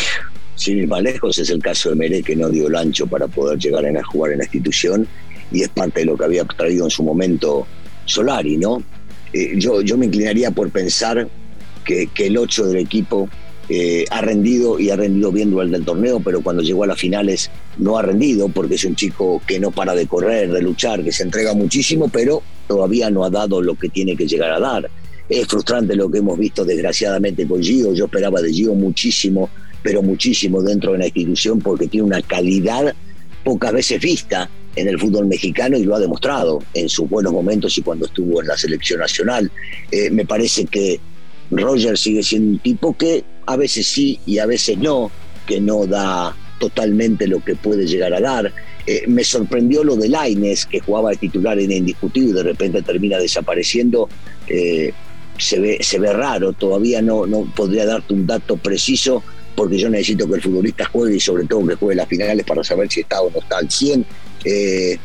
sin 0.57 0.79
ir 0.79 0.89
más 0.89 1.03
lejos, 1.03 1.39
es 1.39 1.51
el 1.51 1.61
caso 1.63 1.91
de 1.91 1.97
Meré 1.97 2.23
que 2.23 2.35
no 2.35 2.49
dio 2.49 2.69
el 2.69 2.77
ancho 2.77 3.07
para 3.07 3.29
poder 3.29 3.59
llegar 3.59 3.85
a 3.87 4.03
jugar 4.05 4.33
en 4.33 4.39
la 4.39 4.45
institución 4.45 5.07
y 5.53 5.63
es 5.63 5.69
parte 5.69 6.01
de 6.01 6.07
lo 6.07 6.17
que 6.17 6.25
había 6.25 6.45
traído 6.45 6.85
en 6.85 6.91
su 6.91 7.03
momento 7.03 7.67
Solari, 8.07 8.57
¿no? 8.57 8.83
eh, 9.35 9.53
yo, 9.57 9.83
yo 9.83 9.99
me 9.99 10.07
inclinaría 10.07 10.51
por 10.51 10.71
pensar 10.71 11.29
que, 11.85 12.09
el 12.17 12.39
8 12.39 12.69
del 12.69 12.77
equipo 12.79 13.29
eh, 13.69 14.05
ha 14.11 14.21
rendido 14.21 14.79
y 14.79 14.91
ha 14.91 14.97
rendido 14.97 15.33
bien 15.33 15.51
durante 15.51 15.77
el 15.77 15.85
torneo, 15.85 16.21
pero 16.21 16.43
cuando 16.43 16.63
llegó 16.63 16.85
a 16.85 16.89
las 16.89 16.99
finales 16.99 17.51
no 17.79 17.97
ha 17.97 18.03
rendido 18.03 18.49
porque 18.49 18.75
es 18.75 18.85
un 18.85 18.95
chico 18.95 19.41
que 19.47 19.59
no 19.59 19.71
para 19.71 19.95
de 19.95 20.07
correr, 20.07 20.53
de 20.53 20.61
luchar, 20.61 21.03
que 21.03 21.13
se 21.13 21.23
entrega 21.23 21.55
muchísimo, 21.55 22.09
pero 22.09 22.43
todavía 22.69 23.11
no 23.11 23.25
ha 23.25 23.31
dado 23.31 23.63
lo 23.63 23.75
que 23.75 23.89
tiene 23.89 24.17
que 24.17 24.27
llegar 24.27 24.51
a 24.53 24.61
dar. 24.61 24.91
Es 25.29 25.47
frustrante 25.47 25.97
lo 25.97 26.11
que 26.11 26.19
hemos 26.19 26.39
visto 26.39 26.65
desgraciadamente 26.65 27.47
con 27.47 27.63
Gio. 27.63 27.95
Yo 27.95 28.05
esperaba 28.05 28.43
de 28.43 28.53
Gio 28.53 28.75
muchísimo, 28.75 29.49
pero 29.83 30.03
muchísimo 30.03 30.63
dentro 30.63 30.93
de 30.93 30.99
la 30.99 31.07
institución 31.07 31.61
porque 31.61 31.89
tiene 31.89 32.07
una 32.07 32.21
calidad 32.21 32.95
pocas 33.43 33.73
veces 33.73 34.01
vista 34.01 34.51
en 34.77 34.89
el 34.89 34.99
fútbol 34.99 35.27
mexicano 35.27 35.79
y 35.79 35.85
lo 35.85 35.95
ha 35.95 36.01
demostrado 36.01 36.63
en 36.75 36.89
sus 36.89 37.09
buenos 37.09 37.33
momentos 37.33 37.79
y 37.79 37.83
cuando 37.83 38.07
estuvo 38.07 38.41
en 38.41 38.49
la 38.49 38.57
selección 38.57 39.01
nacional. 39.01 39.51
Eh, 39.91 40.11
me 40.11 40.27
parece 40.27 40.67
que 40.67 41.01
Roger 41.51 41.97
sigue 41.97 42.23
siendo 42.23 42.53
un 42.53 42.59
tipo 42.59 42.97
que 42.97 43.25
a 43.47 43.57
veces 43.57 43.87
sí 43.87 44.19
y 44.27 44.39
a 44.39 44.47
veces 44.47 44.79
no, 44.79 45.11
que 45.47 45.61
no 45.61 45.87
da 45.87 46.37
totalmente 46.59 47.27
lo 47.27 47.43
que 47.43 47.57
puede 47.57 47.87
llegar 47.87 48.15
a 48.15 48.21
dar. 48.21 48.53
Eh, 48.87 49.05
me 49.07 49.25
sorprendió 49.25 49.83
lo 49.83 49.97
de 49.97 50.09
Laines, 50.09 50.67
que 50.67 50.81
jugaba 50.81 51.11
de 51.11 51.17
titular 51.17 51.59
en 51.59 51.73
indiscutido 51.73 52.31
y 52.31 52.33
de 52.33 52.43
repente 52.43 52.83
termina 52.83 53.19
desapareciendo. 53.19 54.09
Eh, 54.47 54.93
se, 55.39 55.59
ve, 55.59 55.79
se 55.81 55.99
ve 55.99 56.13
raro, 56.13 56.53
todavía 56.53 57.03
no, 57.03 57.27
no 57.27 57.51
podría 57.57 57.87
darte 57.87 58.15
un 58.15 58.27
dato 58.27 58.57
preciso 58.57 59.23
porque 59.55 59.79
yo 59.79 59.89
necesito 59.89 60.29
que 60.29 60.37
el 60.37 60.43
futbolista 60.43 60.85
juegue 60.87 61.17
y 61.17 61.21
sobre 61.21 61.45
todo 61.45 61.67
que 61.67 61.75
juegue 61.75 61.97
las 61.97 62.09
finales 62.09 62.45
para 62.45 62.65
saber 62.65 62.91
si 62.91 63.01
está 63.01 63.21
o 63.21 63.31
no 63.31 63.39
está 63.39 63.59
al 63.59 63.71
100. 63.71 64.07
Eh, 64.45 64.99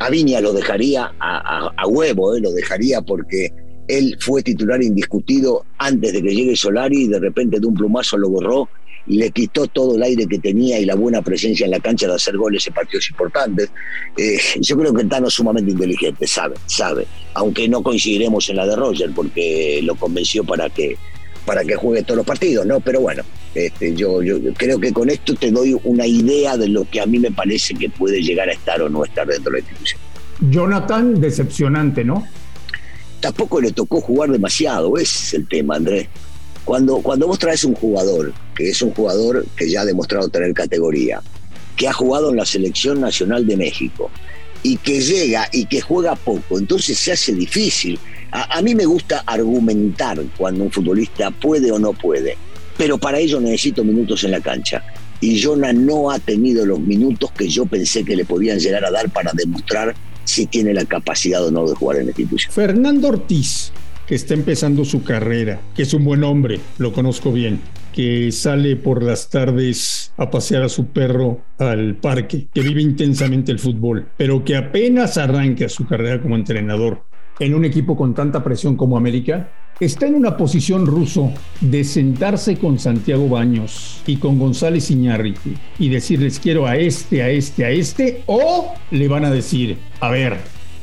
a 0.00 0.10
Viña 0.10 0.40
lo 0.40 0.52
dejaría 0.52 1.12
a, 1.18 1.86
huevo, 1.86 2.38
lo 2.38 2.52
dejaría 2.52 3.00
porque 3.02 3.52
él 3.88 4.16
fue 4.20 4.42
titular 4.42 4.82
indiscutido 4.82 5.64
antes 5.78 6.12
de 6.12 6.22
que 6.22 6.34
llegue 6.34 6.54
Solari 6.54 7.04
y 7.04 7.08
de 7.08 7.18
repente 7.18 7.58
de 7.58 7.66
un 7.66 7.74
plumazo 7.74 8.16
lo 8.16 8.28
borró 8.28 8.68
le 9.08 9.30
quitó 9.30 9.66
todo 9.66 9.96
el 9.96 10.02
aire 10.02 10.26
que 10.26 10.38
tenía 10.38 10.78
y 10.78 10.84
la 10.84 10.94
buena 10.94 11.22
presencia 11.22 11.64
en 11.64 11.70
la 11.70 11.80
cancha 11.80 12.06
de 12.06 12.14
hacer 12.14 12.36
goles 12.36 12.66
en 12.66 12.74
partidos 12.74 13.08
importantes. 13.10 13.70
Eh, 14.16 14.38
yo 14.60 14.76
creo 14.76 14.92
que 14.92 15.04
Tano 15.04 15.28
es 15.28 15.34
sumamente 15.34 15.70
inteligente, 15.70 16.26
sabe, 16.26 16.56
sabe, 16.66 17.06
aunque 17.34 17.68
no 17.68 17.82
coincidiremos 17.82 18.48
en 18.50 18.56
la 18.56 18.66
de 18.66 18.76
Roger 18.76 19.10
porque 19.14 19.80
lo 19.82 19.94
convenció 19.94 20.44
para 20.44 20.68
que 20.68 20.96
para 21.46 21.64
que 21.64 21.76
juegue 21.76 22.02
todos 22.02 22.18
los 22.18 22.26
partidos, 22.26 22.66
¿no? 22.66 22.78
Pero 22.80 23.00
bueno, 23.00 23.22
este, 23.54 23.94
yo, 23.94 24.22
yo 24.22 24.36
creo 24.52 24.78
que 24.78 24.92
con 24.92 25.08
esto 25.08 25.34
te 25.34 25.50
doy 25.50 25.74
una 25.84 26.06
idea 26.06 26.58
de 26.58 26.68
lo 26.68 26.84
que 26.84 27.00
a 27.00 27.06
mí 27.06 27.18
me 27.18 27.30
parece 27.30 27.74
que 27.74 27.88
puede 27.88 28.20
llegar 28.20 28.50
a 28.50 28.52
estar 28.52 28.82
o 28.82 28.90
no 28.90 29.02
estar 29.02 29.26
dentro 29.26 29.50
de 29.50 29.60
la 29.60 29.60
institución. 29.60 29.98
Jonathan, 30.50 31.18
decepcionante, 31.18 32.04
¿no? 32.04 32.26
Tampoco 33.20 33.60
le 33.60 33.72
tocó 33.72 34.00
jugar 34.00 34.30
demasiado, 34.30 34.96
ese 34.96 35.18
es 35.18 35.34
el 35.34 35.48
tema, 35.48 35.76
Andrés. 35.76 36.08
Cuando, 36.64 36.98
cuando 36.98 37.26
vos 37.26 37.38
traes 37.38 37.64
un 37.64 37.74
jugador, 37.74 38.32
que 38.54 38.68
es 38.70 38.82
un 38.82 38.92
jugador 38.92 39.46
que 39.56 39.70
ya 39.70 39.80
ha 39.80 39.84
demostrado 39.84 40.28
tener 40.28 40.52
categoría, 40.52 41.20
que 41.76 41.88
ha 41.88 41.92
jugado 41.92 42.30
en 42.30 42.36
la 42.36 42.44
selección 42.44 43.00
nacional 43.00 43.46
de 43.46 43.56
México, 43.56 44.10
y 44.62 44.76
que 44.76 45.00
llega 45.00 45.48
y 45.52 45.66
que 45.66 45.80
juega 45.80 46.14
poco, 46.16 46.58
entonces 46.58 46.98
se 46.98 47.12
hace 47.12 47.32
difícil. 47.32 47.98
A, 48.30 48.60
mí 48.60 48.74
me 48.74 48.84
gusta 48.84 49.22
argumentar 49.24 50.20
cuando 50.36 50.64
un 50.64 50.70
futbolista 50.70 51.30
puede 51.30 51.72
o 51.72 51.78
no 51.78 51.92
puede, 51.92 52.36
pero 52.76 52.98
para 52.98 53.18
ello 53.18 53.40
necesito 53.40 53.82
minutos 53.84 54.24
en 54.24 54.32
la 54.32 54.40
cancha. 54.40 54.84
Y 55.20 55.42
Jonah 55.42 55.72
no 55.72 56.10
ha 56.10 56.18
tenido 56.18 56.64
los 56.64 56.78
minutos 56.78 57.32
que 57.32 57.48
yo 57.48 57.66
pensé 57.66 58.04
que 58.04 58.14
le 58.14 58.24
podían 58.24 58.58
llegar 58.58 58.84
a 58.84 58.90
dar 58.90 59.10
para 59.10 59.32
demostrar 59.32 59.94
si 60.28 60.46
tiene 60.46 60.74
la 60.74 60.84
capacidad 60.84 61.44
o 61.44 61.50
no 61.50 61.66
de 61.66 61.74
jugar 61.74 61.98
en 61.98 62.04
la 62.04 62.10
institución. 62.10 62.52
Fernando 62.52 63.08
Ortiz, 63.08 63.72
que 64.06 64.14
está 64.14 64.34
empezando 64.34 64.84
su 64.84 65.02
carrera, 65.02 65.60
que 65.74 65.82
es 65.82 65.94
un 65.94 66.04
buen 66.04 66.22
hombre, 66.22 66.60
lo 66.76 66.92
conozco 66.92 67.32
bien, 67.32 67.60
que 67.92 68.30
sale 68.30 68.76
por 68.76 69.02
las 69.02 69.30
tardes 69.30 70.12
a 70.18 70.30
pasear 70.30 70.62
a 70.62 70.68
su 70.68 70.88
perro 70.88 71.40
al 71.58 71.96
parque, 71.96 72.48
que 72.52 72.60
vive 72.60 72.82
intensamente 72.82 73.52
el 73.52 73.58
fútbol, 73.58 74.06
pero 74.16 74.44
que 74.44 74.56
apenas 74.56 75.16
arranca 75.16 75.68
su 75.68 75.86
carrera 75.86 76.20
como 76.20 76.36
entrenador 76.36 77.04
en 77.40 77.54
un 77.54 77.64
equipo 77.64 77.96
con 77.96 78.14
tanta 78.14 78.44
presión 78.44 78.76
como 78.76 78.96
América, 78.96 79.48
está 79.80 80.06
en 80.06 80.14
una 80.14 80.36
posición 80.36 80.86
ruso 80.86 81.32
de 81.60 81.84
sentarse 81.84 82.56
con 82.56 82.78
Santiago 82.78 83.28
Baños 83.28 84.02
y 84.06 84.16
con 84.16 84.38
González 84.38 84.90
Iñárritu 84.90 85.50
y 85.78 85.88
decirles 85.88 86.40
quiero 86.40 86.66
a 86.66 86.76
este, 86.76 87.22
a 87.22 87.30
este, 87.30 87.64
a 87.64 87.70
este, 87.70 88.22
o 88.26 88.74
le 88.90 89.08
van 89.08 89.24
a 89.24 89.30
decir, 89.30 89.78
a 90.00 90.10
ver, 90.10 90.38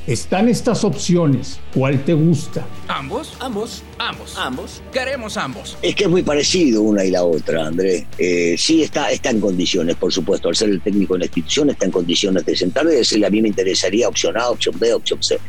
están 0.07 0.49
estas 0.49 0.83
opciones. 0.83 1.59
¿Cuál 1.73 2.03
te 2.05 2.13
gusta? 2.13 2.65
Ambos, 2.87 3.35
ambos, 3.39 3.83
ambos, 3.97 4.37
ambos. 4.37 4.81
Queremos 4.93 5.35
ambos. 5.35 5.77
Es 5.81 5.95
que 5.95 6.03
es 6.03 6.09
muy 6.09 6.21
parecido 6.21 6.83
una 6.83 7.03
y 7.03 7.09
la 7.09 7.23
otra, 7.23 7.65
Andrés. 7.65 8.05
Eh, 8.17 8.55
sí, 8.57 8.83
está, 8.83 9.09
está 9.09 9.31
en 9.31 9.39
condiciones, 9.39 9.95
por 9.95 10.13
supuesto. 10.13 10.49
Al 10.49 10.55
ser 10.55 10.69
el 10.69 10.81
técnico 10.81 11.15
de 11.15 11.21
la 11.21 11.25
institución, 11.25 11.71
está 11.71 11.85
en 11.85 11.91
condiciones 11.91 12.45
de 12.45 12.55
sentarse 12.55 12.93
y 12.93 12.97
decirle 12.97 13.25
a 13.25 13.29
mí 13.31 13.41
me 13.41 13.47
interesaría 13.47 14.07
opción 14.07 14.37
A, 14.37 14.49
opción 14.49 14.75
B, 14.79 14.93
opción 14.93 15.23
C. 15.23 15.39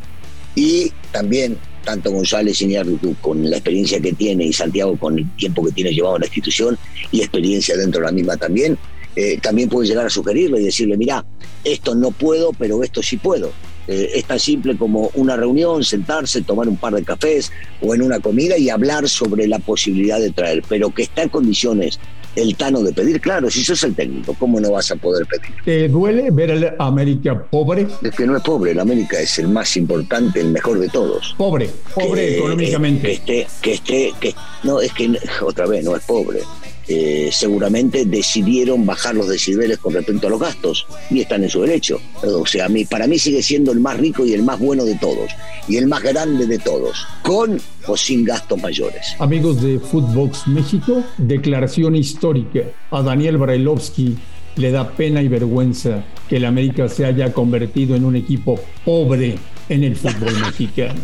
Y 0.55 0.91
también, 1.13 1.59
tanto 1.87 2.11
González 2.11 2.61
Iñárritu, 2.61 3.15
con 3.21 3.49
la 3.49 3.59
experiencia 3.59 4.01
que 4.01 4.13
tiene, 4.13 4.45
y 4.45 4.53
Santiago, 4.53 4.99
con 4.99 5.19
el 5.19 5.37
tiempo 5.37 5.65
que 5.65 5.71
tiene 5.71 5.93
llevado 5.93 6.17
en 6.17 6.23
la 6.23 6.27
institución 6.27 6.77
y 7.13 7.21
experiencia 7.21 7.77
dentro 7.77 8.01
de 8.01 8.07
la 8.07 8.13
misma 8.13 8.37
también, 8.37 8.77
eh, 9.15 9.39
también 9.41 9.69
puede 9.69 9.89
llegar 9.89 10.05
a 10.05 10.11
sugerirle 10.11 10.61
y 10.61 10.65
decirle, 10.65 10.97
mira, 10.97 11.25
esto 11.65 11.95
no 11.95 12.11
puedo, 12.11 12.53
pero 12.53 12.83
esto 12.83 13.03
sí 13.03 13.17
puedo. 13.17 13.53
Eh, 13.89 14.11
es 14.17 14.25
tan 14.25 14.41
simple 14.41 14.77
como 14.77 15.13
una 15.15 15.37
reunión, 15.37 15.85
sentarse, 15.85 16.43
tomar 16.43 16.69
un 16.69 16.77
par 16.77 16.93
de 16.95 17.05
cafés 17.05 17.53
o 17.81 17.95
en 17.95 18.03
una 18.03 18.19
comida 18.19 18.59
y 18.59 18.69
hablar 18.69 19.09
sobre 19.09 19.47
la 19.47 19.61
posibilidad 19.61 20.19
de 20.19 20.33
traer, 20.33 20.65
pero 20.69 20.93
que 20.93 21.05
está 21.05 21.23
en 21.23 21.29
condiciones 21.29 22.01
el 22.37 22.55
Tano 22.57 22.81
de 22.81 22.93
pedir, 22.93 23.21
claro, 23.21 23.51
si 23.51 23.65
sos 23.65 23.83
el 23.85 23.95
técnico, 23.95 24.35
¿cómo 24.39 24.61
no 24.61 24.73
vas 24.73 24.91
a 24.91 24.97
poder 24.97 25.27
pedir? 25.27 25.55
¿Te 25.65 25.89
duele 25.89 26.31
ver 26.31 26.53
al 26.53 26.77
América 26.79 27.43
pobre? 27.51 27.87
Es 28.03 28.15
que 28.15 28.27
no 28.27 28.37
es 28.37 28.43
pobre, 28.43 28.73
el 28.73 28.81
América 28.81 29.19
es 29.19 29.39
el 29.39 29.49
más 29.49 29.77
importante, 29.77 30.41
el 30.41 30.51
mejor 30.51 30.79
de 30.79 30.89
todos. 30.89 31.35
Pobre, 31.37 31.71
pobre 31.95 32.37
económicamente. 32.37 33.07
Que 33.09 33.13
esté, 33.15 33.47
que 33.63 33.73
esté, 33.73 34.15
que 34.21 34.35
no, 34.63 34.81
es 34.81 34.93
que 34.93 35.19
otra 35.43 35.67
vez 35.67 35.85
no 35.85 35.97
es 35.97 36.05
pobre 36.05 36.41
eh, 36.89 37.31
seguramente 37.33 38.05
decidieron 38.05 38.87
bajar 38.87 39.15
los 39.15 39.29
decibeles 39.29 39.79
con 39.79 39.95
respecto 39.95 40.29
a 40.29 40.31
los 40.31 40.41
gastos 40.41 40.87
y 41.11 41.21
están 41.21 41.43
en 41.43 41.51
su 41.51 41.63
derecho. 41.63 42.01
O 42.23 42.47
sea, 42.47 42.69
para 42.89 43.07
mí 43.07 43.19
sigue 43.19 43.43
siendo 43.43 43.73
el 43.73 43.81
más 43.81 43.97
rico 43.97 44.25
y 44.25 44.33
el 44.33 44.43
más 44.43 44.59
bueno 44.59 44.85
de 44.85 44.95
todos 44.97 45.31
y 45.69 45.77
el 45.77 45.87
más 45.87 46.03
grande 46.03 46.47
de 46.47 46.59
todos, 46.59 47.07
con 47.23 47.61
o 47.87 47.97
sin 47.97 48.25
gastos 48.25 48.61
mayores. 48.63 49.17
Amigos 49.19 49.61
de 49.63 49.79
Footbox 49.79 50.47
México, 50.47 51.05
declaración 51.19 51.97
histórica. 51.97 52.61
A 52.91 53.03
Daniel 53.03 53.39
Brailovsky 53.39 54.17
le 54.57 54.71
da 54.71 54.91
pena 54.91 55.23
y 55.23 55.29
vergüenza 55.29 56.05
que 56.29 56.37
el 56.37 56.45
América 56.45 56.89
se 56.89 57.05
haya 57.05 57.33
convertido 57.33 57.95
en 57.97 58.05
un 58.05 58.17
equipo 58.17 58.61
pobre 58.85 59.39
en 59.69 59.85
el 59.85 59.97
fútbol 59.97 60.39
mexicano. 60.41 61.01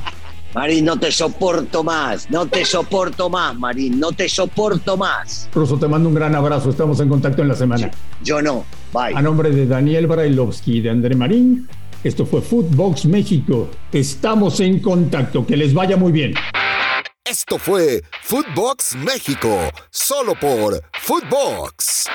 Marín, 0.54 0.84
no 0.84 0.98
te 0.98 1.10
soporto 1.10 1.82
más, 1.82 2.30
no 2.30 2.46
te 2.46 2.64
soporto 2.66 3.30
más, 3.30 3.56
Marín, 3.58 3.98
no 3.98 4.12
te 4.12 4.28
soporto 4.28 4.98
más. 4.98 5.48
Ruso, 5.54 5.78
te 5.78 5.88
mando 5.88 6.10
un 6.10 6.14
gran 6.14 6.34
abrazo, 6.34 6.68
estamos 6.68 7.00
en 7.00 7.08
contacto 7.08 7.40
en 7.40 7.48
la 7.48 7.54
semana. 7.54 7.90
Yo 8.22 8.42
no, 8.42 8.66
bye. 8.92 9.16
A 9.16 9.22
nombre 9.22 9.50
de 9.50 9.66
Daniel 9.66 10.06
Brailovsky 10.06 10.78
y 10.78 10.80
de 10.82 10.90
André 10.90 11.14
Marín, 11.14 11.66
esto 12.04 12.26
fue 12.26 12.42
Footbox 12.42 13.06
México. 13.06 13.70
Estamos 13.92 14.60
en 14.60 14.80
contacto, 14.80 15.46
que 15.46 15.56
les 15.56 15.72
vaya 15.72 15.96
muy 15.96 16.12
bien. 16.12 16.34
Esto 17.24 17.56
fue 17.56 18.02
Footbox 18.22 18.96
México, 18.96 19.56
solo 19.90 20.34
por 20.38 20.82
Footbox. 21.00 22.08